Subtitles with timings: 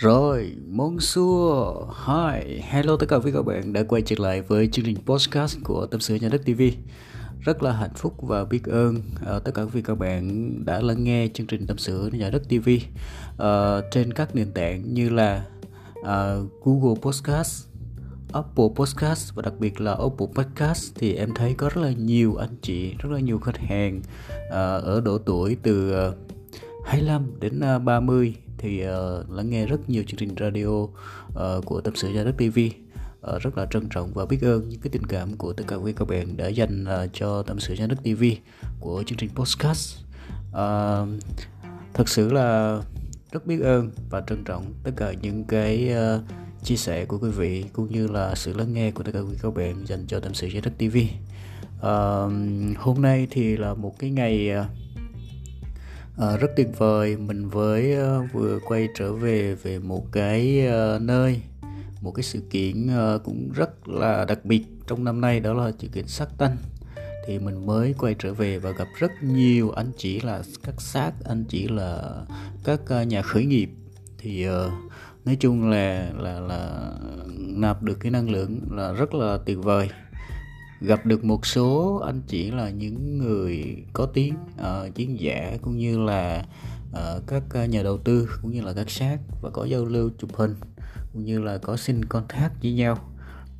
[0.00, 4.84] Rồi, bonjour, hi, hello tất cả quý các bạn đã quay trở lại với chương
[4.84, 6.62] trình podcast của Tâm sự Nhà đất TV.
[7.40, 11.04] Rất là hạnh phúc và biết ơn uh, tất cả quý các bạn đã lắng
[11.04, 12.80] nghe chương trình Tâm sự Nhà đất TV uh,
[13.36, 15.44] ờ, trên các nền tảng như là
[16.00, 17.66] uh, Google Podcast,
[18.32, 22.36] Apple Podcast và đặc biệt là Apple Podcast thì em thấy có rất là nhiều
[22.36, 24.00] anh chị, rất là nhiều khách hàng
[24.46, 24.52] uh,
[24.84, 26.14] ở độ tuổi từ uh,
[26.90, 31.80] 25 đến à, 30 thì uh, lắng nghe rất nhiều chương trình radio uh, của
[31.80, 32.72] tâm sự gia đất tv uh,
[33.20, 35.76] ờ, rất là trân trọng và biết ơn những cái tình cảm của tất cả
[35.76, 38.24] quý các bạn đã dành uh, cho tâm sự gia đất tv
[38.80, 39.98] của chương trình podcast.
[40.50, 41.08] Uh,
[41.94, 42.80] thật sự là
[43.32, 46.22] rất biết ơn và trân trọng tất cả những cái uh,
[46.62, 49.34] chia sẻ của quý vị cũng như là sự lắng nghe của tất cả quý
[49.42, 50.96] các bạn dành cho tâm sự gia đất tv
[51.76, 52.32] uh,
[52.78, 54.66] hôm nay thì là một cái ngày uh,
[56.18, 57.16] à, rất tuyệt vời.
[57.16, 61.40] Mình với uh, vừa quay trở về về một cái uh, nơi
[62.00, 65.72] một cái sự kiện uh, cũng rất là đặc biệt trong năm nay đó là
[65.78, 66.56] sự kiện sắc tanh.
[67.26, 71.12] Thì mình mới quay trở về và gặp rất nhiều anh chỉ là các xác
[71.24, 72.02] anh chỉ là
[72.64, 73.70] các uh, nhà khởi nghiệp.
[74.18, 74.72] Thì uh,
[75.24, 76.92] nói chung là là là
[77.38, 79.90] nạp được cái năng lượng là rất là tuyệt vời
[80.80, 85.56] gặp được một số anh chị là những người có tiếng ờ, uh, diễn giả
[85.62, 86.44] cũng như là
[86.92, 90.10] uh, các ờ, nhà đầu tư cũng như là các sát và có giao lưu
[90.18, 90.54] chụp hình
[91.12, 92.98] cũng như là có xin contact với nhau.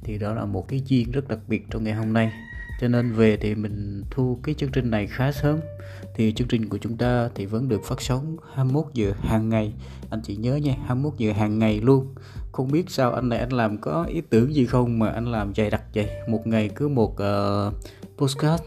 [0.03, 2.33] Thì đó là một cái duyên rất đặc biệt trong ngày hôm nay
[2.81, 5.59] cho nên về thì mình thu cái chương trình này khá sớm.
[6.15, 9.73] Thì chương trình của chúng ta thì vẫn được phát sóng 21 giờ hàng ngày.
[10.11, 12.15] Anh chị nhớ nha 21 giờ hàng ngày luôn.
[12.53, 15.55] Không biết sao anh này anh làm có ý tưởng gì không mà anh làm
[15.55, 16.09] dày đặc vậy?
[16.29, 18.63] Một ngày cứ một ờ, uh, postcard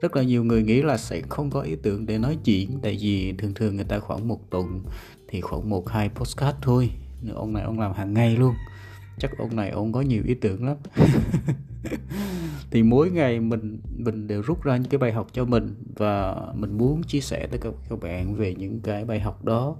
[0.00, 2.98] rất là nhiều người nghĩ là sẽ không có ý tưởng để nói chuyện tại
[3.00, 4.82] vì thường thường người ta khoảng một tuần
[5.28, 6.90] thì khoảng một hai postcard thôi.
[7.34, 8.54] Ông này ông làm hàng ngày luôn.
[9.18, 10.76] Chắc ông này ông có nhiều ý tưởng lắm.
[12.72, 16.36] thì mỗi ngày mình mình đều rút ra những cái bài học cho mình và
[16.54, 19.76] mình muốn chia sẻ tới các các bạn về những cái bài học đó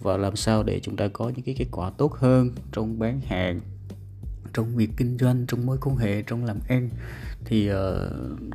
[0.00, 3.20] và làm sao để chúng ta có những cái kết quả tốt hơn trong bán
[3.20, 3.60] hàng
[4.54, 6.88] trong việc kinh doanh trong mối quan hệ trong làm ăn.
[7.44, 7.76] Thì uh,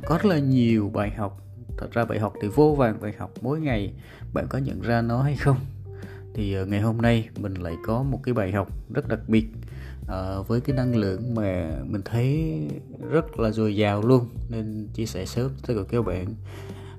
[0.06, 1.42] có rất là nhiều bài học
[1.78, 3.30] thật ra bài học thì vô vàng bài học.
[3.40, 3.92] Mỗi ngày
[4.32, 5.56] bạn có nhận ra nó hay không?
[6.34, 9.46] Thì uh, ngày hôm nay mình lại có một cái bài học rất đặc biệt
[10.10, 12.58] uh, với cái năng lượng mà mình thấy
[13.10, 16.34] rất là dồi dào luôn nên chia sẻ sớm tới cả các bạn.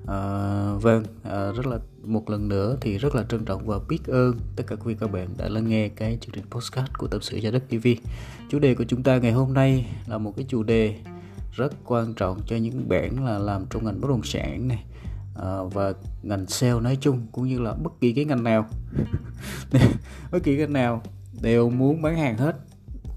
[0.02, 4.06] Uh, vâng uh, rất là một lần nữa thì rất là trân trọng và biết
[4.06, 7.06] ơn tất cả quý vị các bạn đã lắng nghe cái chương trình postcard của
[7.06, 7.88] tập sự gia đất TV
[8.50, 10.96] chủ đề của chúng ta ngày hôm nay là một cái chủ đề
[11.52, 14.84] rất quan trọng cho những bạn là làm trong ngành bất động sản này
[15.36, 18.68] à, và ngành sale nói chung cũng như là bất kỳ cái ngành nào.
[20.32, 21.02] Bất kỳ cái nào
[21.42, 22.56] đều muốn bán hàng hết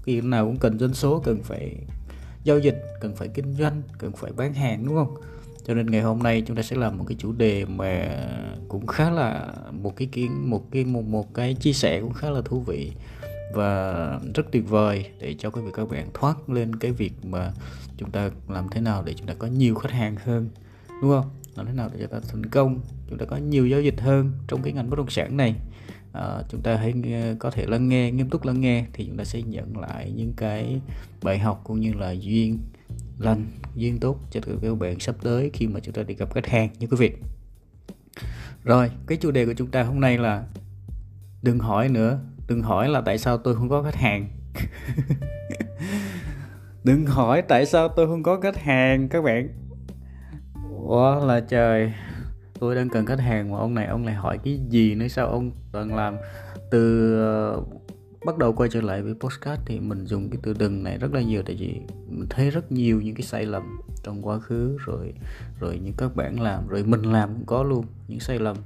[0.06, 1.76] khi nào cũng cần doanh số, cần phải
[2.44, 5.14] giao dịch, cần phải kinh doanh, cần phải bán hàng, đúng không?
[5.66, 8.18] Cho nên ngày hôm nay chúng ta sẽ làm một cái chủ đề mà
[8.68, 12.30] cũng khá là một cái kiến, một cái, một một cái chia sẻ cũng khá
[12.30, 12.92] là thú vị
[13.54, 17.52] và rất tuyệt vời để cho quý vị các bạn thoát lên cái việc mà
[17.96, 20.48] chúng ta làm thế nào để chúng ta có nhiều khách hàng hơn,
[21.02, 21.30] đúng không?
[21.56, 24.32] Làm thế nào để chúng ta thành công, chúng ta có nhiều giao dịch hơn
[24.48, 25.54] trong cái ngành bất động sản này
[26.16, 29.16] à, chúng ta hãy ờ, có thể lắng nghe nghiêm túc lắng nghe thì chúng
[29.16, 30.80] ta sẽ nhận lại những cái
[31.22, 32.58] bài học cũng như là duyên
[33.18, 36.46] lành duyên tốt cho các bạn sắp tới khi mà chúng ta đi gặp khách
[36.46, 37.12] hàng như quý vị.
[38.64, 40.44] Rồi cái chủ đề của chúng ta hôm nay là
[41.42, 44.28] đừng hỏi nữa đừng hỏi là tại sao tôi không có khách hàng.
[46.84, 49.48] Đừng hỏi tại sao tôi không có khách hàng các bạn.
[50.70, 51.92] Ủa là trời
[52.58, 55.26] tôi đang cần khách hàng mà ông này, ông lại hỏi cái gì nữa, sao
[55.26, 56.16] ông toàn làm
[56.70, 57.60] từ ờ,
[58.26, 61.14] bắt đầu quay trở lại với postcard thì mình dùng cái từ đừng này rất
[61.14, 63.62] là nhiều, tại vì mình thấy rất nhiều những cái sai lầm
[64.02, 65.12] trong quá khứ, rồi
[65.60, 68.56] rồi những các bạn làm, rồi mình làm cũng có luôn những sai lầm.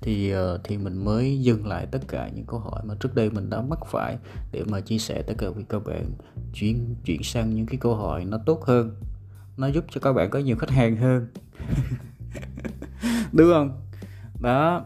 [0.00, 3.30] Thì ờ, thì mình mới dừng lại tất cả những câu hỏi mà trước đây
[3.30, 4.16] mình đã mắc phải
[4.52, 6.10] để mà chia sẻ tất cả với các bạn,
[6.54, 8.96] chuyển chuyển sang những cái câu hỏi nó tốt hơn,
[9.56, 11.26] nó giúp cho các bạn có nhiều khách hàng hơn.
[13.32, 13.80] đúng không?
[14.40, 14.84] Đó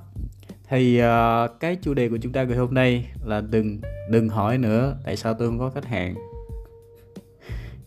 [0.68, 4.58] thì uh, cái chủ đề của chúng ta ngày hôm nay là đừng đừng hỏi
[4.58, 6.14] nữa tại sao tôi không có khách hàng.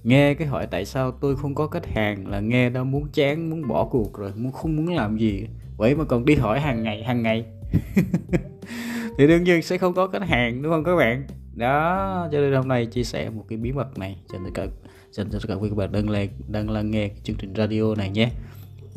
[0.04, 3.50] Nghe cái hỏi tại sao tôi không có khách hàng là nghe đã muốn chán
[3.50, 5.48] muốn bỏ cuộc rồi muốn không muốn làm gì.
[5.78, 7.46] Vậy mà còn đi hỏi hàng ngày hàng ngày.
[9.18, 11.28] Thì đương nhiên sẽ không có khách hàng đúng không các bạn?
[11.56, 14.66] Đó cho nên hôm nay chia sẻ một cái bí mật này cho tất cả
[15.12, 17.96] dành cho tất cả quý các bạn đang là đang là nghe chương trình radio
[17.96, 18.30] này nhé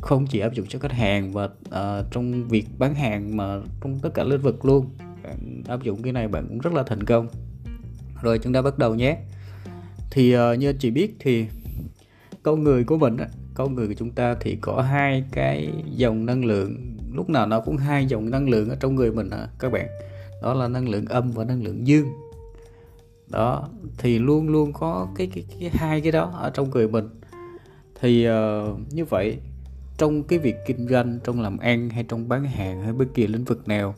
[0.00, 3.60] không chỉ áp dụng cho khách hàng và uh, ờ, trong việc bán hàng mà
[3.80, 4.86] trong tất cả lĩnh vực luôn.
[5.22, 7.28] Bạn áp dụng cái này bạn cũng rất là thành công.
[8.22, 9.16] Rồi chúng ta bắt đầu nhé.
[10.10, 11.46] Thì uh, như anh chị biết thì
[12.42, 13.16] con người của mình
[13.56, 16.96] con người của chúng ta thì có hai cái dòng năng lượng.
[17.12, 19.86] Lúc nào nó cũng hai dòng năng lượng ở trong người mình à, các bạn?
[20.42, 22.08] Đó là năng lượng âm và năng lượng dương.
[23.28, 23.68] Đó
[23.98, 27.08] thì luôn luôn có cái cái, cái hai cái đó ở trong người mình.
[28.00, 29.38] Thì uh, như vậy
[29.98, 33.26] trong cái việc kinh doanh, trong làm ăn hay trong bán hàng hay bất kỳ
[33.26, 33.94] lĩnh vực nào,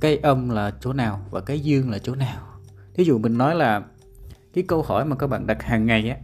[0.00, 2.46] cái âm là chỗ nào và cái dương là chỗ nào?
[2.94, 3.82] Thí dụ mình nói là
[4.54, 6.16] cái câu hỏi mà các bạn đặt hàng ngày á,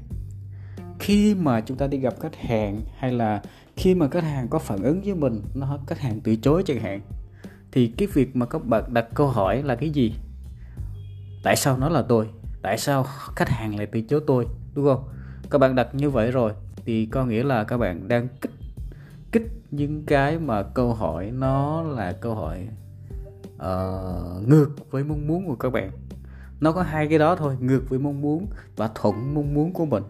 [0.99, 3.43] khi mà chúng ta đi gặp khách hàng hay là
[3.77, 6.81] khi mà khách hàng có phản ứng với mình, nó khách hàng từ chối chẳng
[6.81, 7.01] hạn,
[7.73, 10.15] thì cái việc mà các bạn đặt câu hỏi là cái gì?
[11.43, 12.29] Tại sao nó là tôi?
[12.63, 13.03] Tại sao
[13.37, 14.47] khách hàng lại từ chối tôi?
[14.75, 15.09] Đúng không?
[15.51, 16.53] Các bạn đặt như vậy rồi,
[16.85, 18.51] thì có nghĩa là các bạn đang kích
[19.33, 22.69] kích những cái mà câu hỏi nó là câu hỏi
[23.57, 25.91] uh, ngược với mong muốn của các bạn.
[26.61, 28.47] Nó có hai cái đó thôi ngược với mong muốn
[28.77, 30.03] và thuận mong muốn của mình.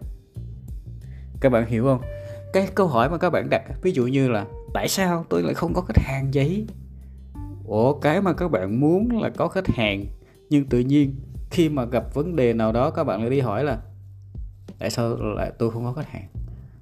[1.41, 2.01] Các bạn hiểu không?
[2.53, 5.53] Cái câu hỏi mà các bạn đặt ví dụ như là tại sao tôi lại
[5.53, 6.67] không có khách hàng giấy
[7.65, 10.05] ủa cái mà các bạn muốn là có khách hàng
[10.49, 11.15] nhưng tự nhiên
[11.51, 13.79] khi mà gặp vấn đề nào đó các bạn lại đi hỏi là
[14.79, 16.27] tại sao lại tôi không có khách hàng?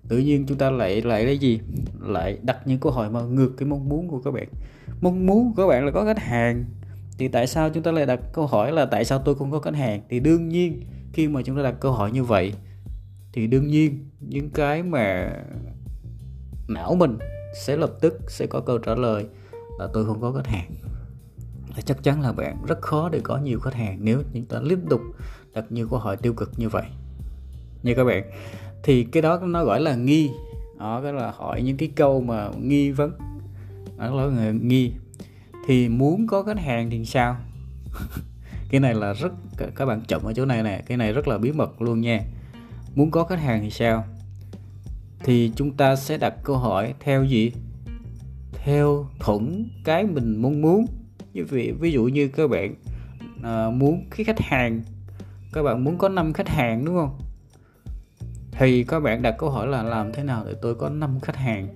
[0.07, 1.59] Tự nhiên chúng ta lại lại cái gì?
[2.01, 4.47] Lại đặt những câu hỏi mà ngược cái mong muốn của các bạn.
[5.01, 6.65] Mong muốn của các bạn là có khách hàng.
[7.17, 9.59] Thì tại sao chúng ta lại đặt câu hỏi là tại sao tôi không có
[9.59, 10.01] khách hàng?
[10.09, 10.83] Thì đương nhiên,
[11.13, 12.53] khi mà chúng ta đặt câu hỏi như vậy,
[13.33, 15.31] thì đương nhiên những cái mà
[16.67, 17.17] não mình
[17.65, 19.25] sẽ lập tức sẽ có câu trả lời
[19.79, 20.71] là tôi không có khách hàng.
[21.75, 24.59] Là chắc chắn là bạn rất khó để có nhiều khách hàng nếu chúng ta
[24.63, 25.01] liên tục
[25.53, 26.85] đặt nhiều câu hỏi tiêu cực như vậy.
[27.83, 28.23] Như các bạn
[28.87, 30.29] thì cái đó nó gọi là nghi.
[30.79, 33.11] Đó cái là hỏi những cái câu mà nghi vấn.
[33.97, 34.91] Đó là nghi.
[35.67, 37.37] Thì muốn có khách hàng thì sao?
[38.69, 39.33] Cái này là rất
[39.75, 40.83] các bạn chậm ở chỗ này nè.
[40.87, 42.21] Cái này rất là bí mật luôn nha.
[42.95, 44.05] Muốn có khách hàng thì sao?
[45.23, 47.51] Thì chúng ta sẽ đặt câu hỏi theo gì?
[48.53, 50.85] Theo thuận cái mình mong muốn.
[51.33, 52.75] Như vậy ví dụ như các bạn
[53.43, 54.81] à, muốn cái khách hàng
[55.53, 57.26] các bạn muốn có 5 khách hàng đúng không?
[58.57, 61.35] Thì các bạn đặt câu hỏi là làm thế nào để tôi có 5 khách
[61.35, 61.67] hàng?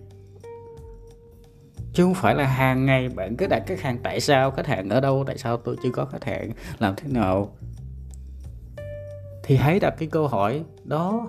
[1.94, 4.90] Chứ không phải là hàng ngày bạn cứ đặt khách hàng tại sao khách hàng
[4.90, 7.56] ở đâu, tại sao tôi chưa có khách hàng, làm thế nào?
[9.44, 11.28] Thì hãy đặt cái câu hỏi đó,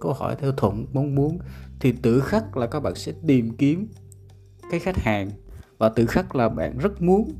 [0.00, 1.38] câu hỏi theo thuận mong muốn.
[1.80, 3.88] Thì tự khắc là các bạn sẽ tìm kiếm
[4.70, 5.30] cái khách hàng.
[5.78, 7.32] Và tự khắc là bạn rất muốn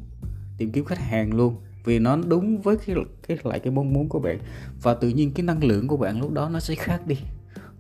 [0.58, 2.96] tìm kiếm khách hàng luôn, vì nó đúng với cái
[3.28, 4.38] cái, lại cái mong muốn của bạn.
[4.82, 7.16] Và tự nhiên cái năng lượng của bạn lúc đó nó sẽ khác đi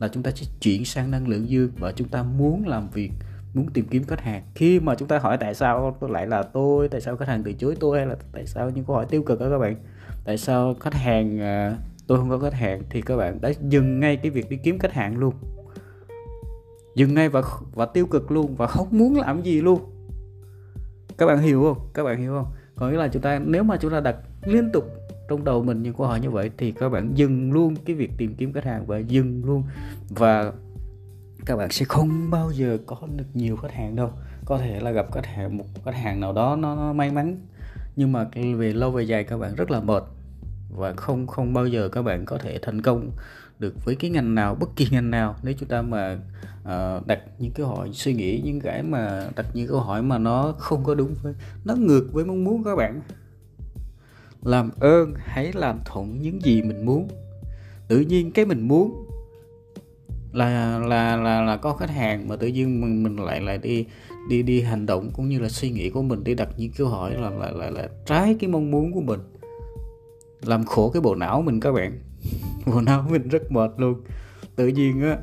[0.00, 3.10] là chúng ta sẽ chuyển sang năng lượng dương và chúng ta muốn làm việc,
[3.54, 4.42] muốn tìm kiếm khách hàng.
[4.54, 7.42] Khi mà chúng ta hỏi tại sao tôi lại là tôi, tại sao khách hàng
[7.42, 9.76] từ chối tôi, hay là tại sao những câu hỏi tiêu cực đó các bạn?
[10.24, 11.76] Tại sao khách hàng à,
[12.06, 12.82] tôi không có khách hàng?
[12.90, 15.34] Thì các bạn đã dừng ngay cái việc đi kiếm khách hàng luôn.
[16.94, 17.42] Dừng ngay và
[17.74, 19.80] và tiêu cực luôn và không muốn làm gì luôn.
[21.18, 21.88] Các bạn hiểu không?
[21.94, 22.52] Các bạn hiểu không?
[22.76, 24.84] Có nghĩa là chúng ta, nếu mà chúng ta đặt liên tục
[25.30, 28.10] trong đầu mình những câu hỏi như vậy thì các bạn dừng luôn cái việc
[28.16, 29.62] tìm kiếm khách hàng và dừng luôn.
[30.08, 30.52] Và
[31.46, 34.10] các bạn sẽ không bao giờ có được nhiều khách hàng đâu.
[34.44, 37.36] Có thể là gặp khách hàng một khách hàng nào đó nó, nó may mắn
[37.96, 40.04] nhưng mà về lâu về dài các bạn rất là mệt.
[40.76, 43.10] Và không không bao giờ các bạn có thể thành công
[43.58, 45.34] được với cái ngành nào bất kỳ ngành nào.
[45.42, 46.18] Nếu chúng ta mà
[46.62, 50.18] uh, đặt những cái hỏi suy nghĩ những cái mà đặt những câu hỏi mà
[50.18, 53.00] nó không có đúng với nó ngược với mong muốn các bạn
[54.42, 57.08] làm ơn hãy làm thuận những gì mình muốn.
[57.88, 59.06] Tự nhiên cái mình muốn
[60.32, 63.86] là là là là có khách hàng mà tự nhiên mình mình lại lại đi
[64.28, 66.88] đi đi hành động cũng như là suy nghĩ của mình đi đặt những câu
[66.88, 69.20] hỏi là là là, là trái cái mong muốn của mình.
[70.42, 72.00] Làm khổ cái bộ não mình các bạn.
[72.66, 74.00] Bộ não mình rất mệt luôn.
[74.56, 75.18] Tự nhiên á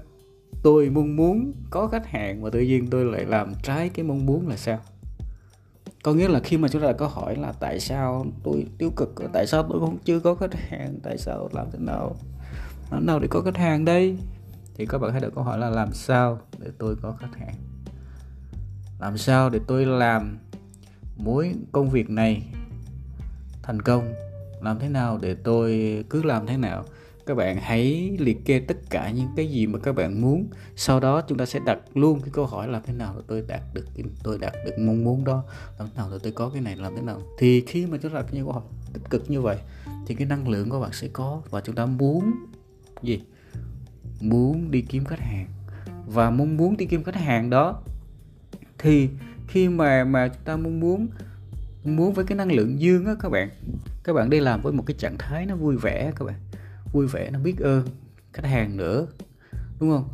[0.64, 4.26] tôi mong muốn có khách hàng mà tự nhiên tôi lại làm trái cái mong
[4.26, 4.80] muốn là sao?
[6.04, 9.16] Có nghĩa là khi mà chúng ta có hỏi là tại sao tôi tiêu cực,
[9.34, 12.16] tại sao tôi không chưa có khách hàng, tại sao làm thế nào,
[12.92, 14.18] làm nào để có khách hàng đây?
[14.76, 17.56] Thì các bạn hãy đặt câu hỏi là làm sao để tôi có khách hàng?
[19.00, 20.38] Làm sao để tôi làm
[21.18, 22.44] mối công việc này
[23.64, 24.14] thành công?
[24.62, 26.84] Làm thế nào để tôi cứ làm thế nào?
[27.28, 30.48] Các bạn hãy liệt kê tất cả những cái gì mà các bạn muốn.
[30.76, 33.44] Sau đó chúng ta sẽ đặt luôn cái câu hỏi làm thế nào để tôi
[33.48, 33.86] đạt được
[34.24, 35.44] tôi đạt được mong muốn đó?
[35.80, 37.22] Làm thế nào để tôi có cái này, làm thế nào?
[37.38, 39.58] Thì khi mà chúng ta đặt những câu hỏi tích cực như vậy,
[40.08, 42.32] thì cái năng lượng của bạn sẽ có và chúng ta muốn
[43.02, 43.22] gì?
[44.22, 45.48] Muốn đi kiếm khách hàng.
[46.08, 47.82] Và mong muốn đi kiếm khách hàng đó,
[48.78, 49.10] thì
[49.48, 51.08] khi mà mà chúng ta mong muốn
[51.84, 53.50] muốn với cái năng lượng dương á các bạn
[54.04, 56.36] các bạn đi làm với một cái trạng thái nó vui vẻ các bạn
[56.92, 57.88] vui vẻ nó biết ơn
[58.34, 59.08] khách hàng nữa.
[59.80, 60.10] Đúng không?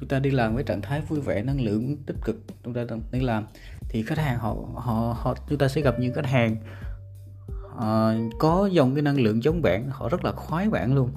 [0.00, 2.84] Chúng ta đi làm với trạng thái vui vẻ năng lượng tích cực chúng ta
[3.12, 3.46] đi làm
[3.88, 6.56] thì khách hàng họ họ họ chúng ta sẽ gặp những khách hàng
[7.76, 11.10] uh, có dòng cái năng lượng giống bạn họ rất là khoái bạn luôn.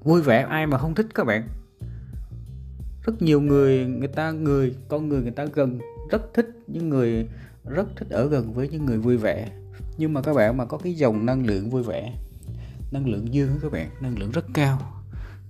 [0.00, 1.48] Vui vẻ ai mà không thích các bạn.
[3.06, 5.78] Rất nhiều người người ta người con người người ta gần
[6.10, 7.28] rất thích những người
[7.64, 9.50] rất thích ở gần với những người vui vẻ.
[9.98, 12.12] Nhưng mà các bạn mà có cái dòng năng lượng vui vẻ
[12.94, 14.78] năng lượng dương các bạn năng lượng rất cao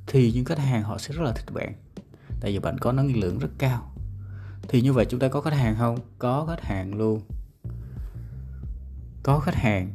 [0.07, 1.75] thì những khách hàng họ sẽ rất là thích bạn.
[2.41, 3.93] Tại vì bạn có năng lượng rất cao.
[4.69, 5.99] Thì như vậy chúng ta có khách hàng không?
[6.19, 7.21] Có khách hàng luôn.
[9.23, 9.95] Có khách hàng.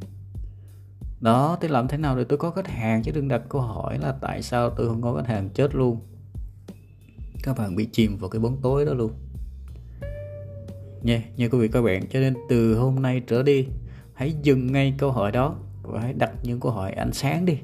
[1.21, 3.99] Đó tôi làm thế nào để tôi có khách hàng chứ đừng đặt câu hỏi
[3.99, 5.99] là tại sao tôi không có khách hàng chết luôn.
[7.43, 9.11] Các bạn bị chìm vào cái bóng tối đó luôn.
[11.01, 13.67] Nha yeah, nha quý vị các bạn cho nên từ hôm nay trở đi
[14.13, 15.55] hãy dừng ngay câu hỏi đó
[15.91, 17.57] và hãy đặt những câu hỏi ánh sáng đi.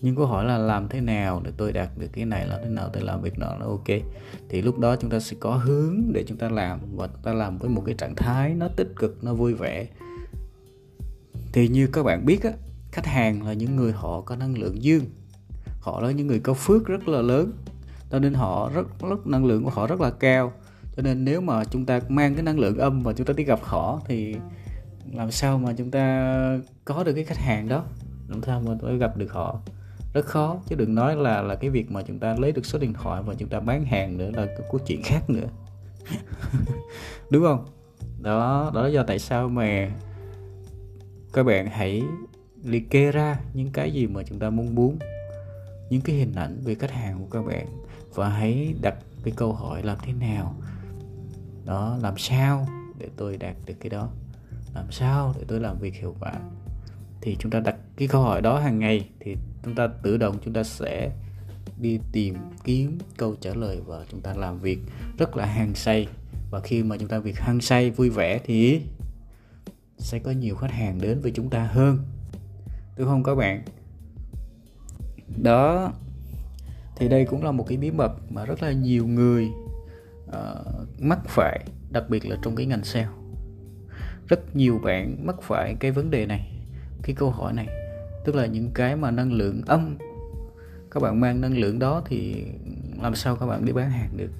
[0.00, 2.68] Những câu hỏi là làm thế nào để tôi đạt được cái này là thế
[2.68, 3.88] nào tôi làm việc nọ là ok.
[4.48, 7.32] Thì lúc đó chúng ta sẽ có hướng để chúng ta làm và chúng ta
[7.32, 9.86] làm với một cái trạng thái nó tích cực, nó vui vẻ.
[11.52, 12.50] Thì như các bạn biết á,
[12.92, 15.04] khách hàng là những người họ có năng lượng dương.
[15.80, 17.52] Họ là những người có phước rất là lớn.
[18.10, 20.52] Cho nên họ rất rất, năng lượng của họ rất là cao.
[20.96, 23.44] Cho nên nếu mà chúng ta mang cái năng lượng âm và chúng ta đi
[23.44, 24.36] gặp họ thì
[25.12, 27.84] làm sao mà chúng ta có được cái khách hàng đó.
[28.28, 29.60] Làm sao mà tôi gặp được họ?
[30.14, 32.78] Rất khó, chứ đừng nói là là cái việc mà chúng ta lấy được số
[32.78, 35.46] điện thoại và chúng ta bán hàng nữa là có chuyện khác nữa.
[37.30, 37.66] Đúng không?
[38.20, 39.90] Đó đó là do tại sao mà
[41.32, 42.02] các bạn hãy
[42.64, 44.98] liệt kê ra những cái gì mà chúng ta mong muốn,
[45.90, 47.66] những cái hình ảnh về khách hàng của các bạn
[48.14, 50.54] và hãy đặt cái câu hỏi làm thế nào,
[51.64, 52.66] đó, làm sao
[52.98, 54.08] để tôi đạt được cái đó?
[54.74, 56.32] Làm sao để tôi làm việc hiệu quả?
[57.24, 60.38] Thì chúng ta đặt cái câu hỏi đó hàng ngày thì chúng ta tự động
[60.44, 61.10] chúng ta sẽ
[61.80, 64.78] đi tìm kiếm câu trả lời và chúng ta làm việc
[65.18, 66.08] rất là hăng say.
[66.50, 68.80] Và khi mà chúng ta việc hăng say vui vẻ thì
[69.98, 71.98] sẽ có nhiều khách hàng đến với chúng ta hơn.
[72.96, 73.62] Đúng không các bạn?
[75.42, 75.92] Đó
[76.96, 79.48] thì đây cũng là một cái bí mật mà rất là nhiều người
[80.26, 83.08] uh, mắc phải đặc biệt là trong cái ngành sale.
[84.28, 86.53] Rất nhiều bạn mắc phải cái vấn đề này
[87.04, 87.68] cái câu hỏi này.
[88.24, 89.96] Tức là những cái mà năng lượng âm
[90.90, 92.44] các bạn mang năng lượng đó thì
[93.02, 94.30] làm sao các bạn đi bán hàng được?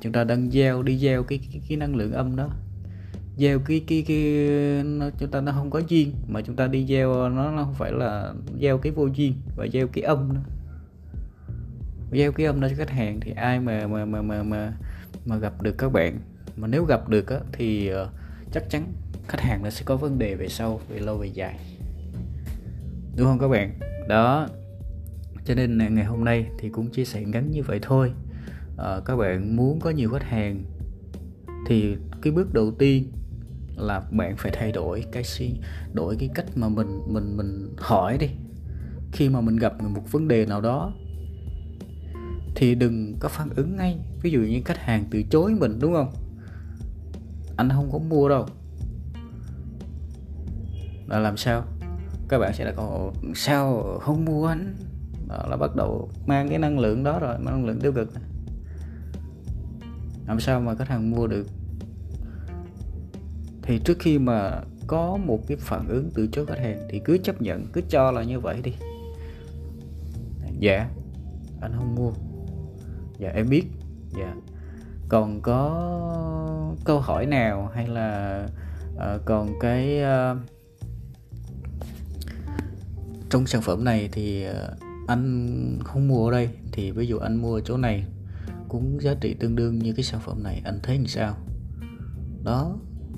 [0.00, 2.48] Chúng ta đang gieo đi gieo cái cái, cái năng lượng âm đó.
[3.36, 4.18] Gieo cái cái cái
[4.84, 7.74] nó, chúng ta nó không có duyên mà chúng ta đi gieo nó nó không
[7.74, 10.40] phải là gieo cái vô duyên và gieo cái âm đó.
[12.12, 14.72] gieo cái âm đó cho khách hàng thì ai mà mà mà mà mà,
[15.26, 16.20] mà gặp được các bạn?
[16.56, 18.08] Mà nếu gặp được á, thì uh,
[18.52, 18.92] chắc chắn
[19.28, 21.58] khách hàng nó sẽ có vấn đề về sau về lâu về dài.
[23.16, 23.78] Đúng không các bạn?
[24.08, 24.48] Đó.
[25.44, 28.12] Cho nên ngày hôm nay thì cũng chia sẻ ngắn như vậy thôi.
[28.78, 30.64] À, các bạn muốn có nhiều khách hàng
[31.66, 33.12] thì cái bước đầu tiên
[33.76, 35.50] là bạn phải thay đổi cái suy
[35.92, 38.28] đổi cái cách mà mình mình mình hỏi đi.
[39.12, 40.92] Khi mà mình gặp một vấn đề nào đó
[42.54, 43.98] thì đừng có phản ứng ngay.
[44.22, 46.12] Ví dụ như khách hàng từ chối mình đúng không?
[47.58, 48.46] Anh không có mua đâu.
[51.06, 51.62] Là làm sao?
[52.28, 54.76] Các bạn sẽ là câu sao không mua anh?
[55.28, 58.12] Đó là bắt đầu mang cái năng lượng đó rồi năng lượng tiêu cực
[60.26, 61.46] làm sao mà khách hàng mua được?
[63.62, 67.18] Thì trước khi mà có một cái phản ứng từ chối khách hàng thì cứ
[67.18, 68.72] chấp nhận, cứ cho là như vậy đi.
[70.58, 70.90] Dạ
[71.60, 72.12] anh không mua.
[73.18, 73.64] Dạ em biết.
[74.18, 74.34] Dạ.
[75.08, 75.88] Còn có
[76.84, 78.42] câu hỏi nào hay là
[78.94, 80.38] uh, còn cái uh,
[83.30, 86.48] trong sản phẩm này thì ờ, anh không mua ở đây.
[86.72, 88.04] Thì ví dụ anh mua ở chỗ này
[88.68, 91.36] cũng giá trị tương đương như cái sản phẩm này anh thấy như sao?
[92.44, 92.76] Đó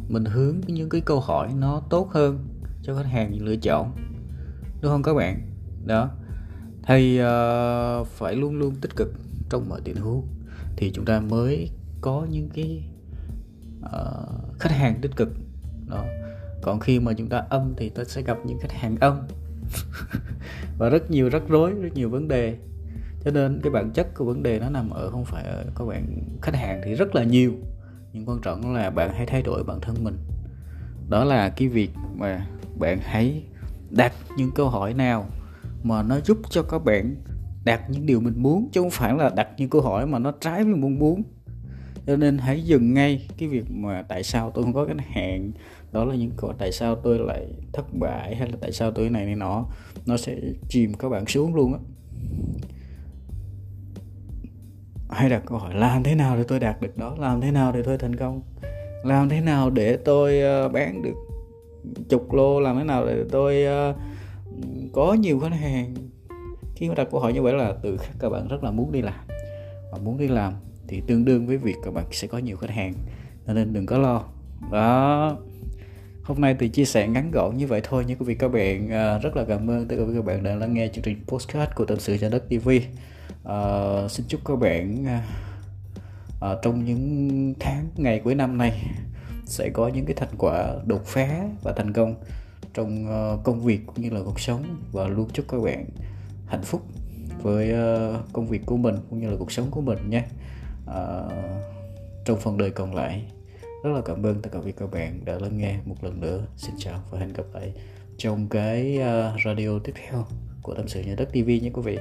[0.09, 2.47] mình hướng những cái câu hỏi nó tốt hơn
[2.83, 3.93] cho khách hàng lựa chọn
[4.81, 5.41] đúng không các bạn?
[5.87, 6.11] Đó
[6.87, 9.13] thì uh, phải luôn luôn tích cực
[9.51, 10.27] trong mọi tình huống
[10.77, 12.90] thì chúng ta mới có những cái
[13.85, 15.29] uh, khách hàng tích cực.
[15.87, 16.05] Đó.
[16.63, 19.21] Còn khi mà chúng ta âm thì ta sẽ gặp những khách hàng âm.
[20.79, 22.57] Và rất nhiều rắc rối rất nhiều vấn đề.
[23.25, 25.85] Cho nên cái bản chất của vấn đề nó nằm ở không phải ở các
[25.85, 27.53] bạn khách hàng thì rất là nhiều.
[28.13, 30.19] Nhưng quan trọng là bạn hãy thay đổi bản thân mình.
[31.09, 32.47] Đó là cái việc mà
[32.79, 33.43] bạn hãy
[33.91, 35.27] đặt những câu hỏi nào
[35.83, 37.15] mà nó giúp cho các bạn
[37.65, 40.33] đạt những điều mình muốn chứ không phải là đặt những câu hỏi mà nó
[40.41, 41.23] trái với mong muốn
[42.07, 45.53] cho nên hãy dừng ngay cái việc mà tại sao tôi không có cái hẹn.
[45.93, 49.11] Đó là những câu tại sao tôi lại thất bại hay là tại sao tôi
[49.11, 49.67] này này nọ.
[50.07, 50.37] Nó sẽ
[50.69, 51.79] chìm các bạn xuống luôn á.
[55.11, 57.17] Hay đặt câu hỏi, làm thế nào để tôi đạt được đó?
[57.19, 58.43] Làm thế nào để tôi thành công?
[59.05, 61.15] Làm thế nào để tôi ờ, bán được
[62.09, 62.61] chục lô?
[62.61, 63.95] Làm thế nào để tôi ờ,
[64.93, 65.95] có nhiều khách hàng?
[66.75, 69.03] Khi mà đặt câu hỏi như vậy là từ các bạn rất là muốn đi
[69.03, 69.25] làm.
[69.93, 70.53] Và muốn đi làm
[70.91, 72.93] thì tương đương với việc các bạn sẽ có nhiều khách hàng
[73.47, 74.25] nên đừng có lo.
[74.73, 75.37] Đó.
[76.23, 78.91] Hôm nay thì chia sẻ ngắn gọn như vậy thôi nhưng quý vị các bạn
[78.91, 81.73] ờ, rất là cảm ơn tất cả các bạn đã lắng nghe chương trình postcard
[81.75, 82.83] của tâm sự nhà đất tv uh,
[83.45, 85.07] ờ, xin chúc các bạn
[86.39, 88.83] uh, trong những tháng ngày cuối năm này
[89.45, 91.29] sẽ có những cái thành quả đột phá
[91.63, 92.15] và thành công
[92.75, 93.07] trong
[93.45, 94.65] công việc cũng như là cuộc sống.
[94.93, 95.85] Và luôn chúc các bạn
[96.47, 96.83] hạnh phúc
[97.43, 97.75] với
[98.33, 100.25] công việc của mình cũng như là cuộc sống của mình nhé
[100.91, 101.33] uh,
[102.25, 103.23] trong phần đời còn lại
[103.85, 106.47] rất là cảm ơn tất cả quý các bạn đã lắng nghe một lần nữa.
[106.57, 107.73] Xin chào và hẹn gặp lại
[108.19, 110.27] trong cái uh, radio tiếp theo
[110.63, 111.99] của tâm sự nhà đất tv nhé quý vị.